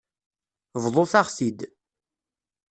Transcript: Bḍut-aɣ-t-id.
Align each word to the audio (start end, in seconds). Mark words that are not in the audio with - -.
Bḍut-aɣ-t-id. 0.83 1.59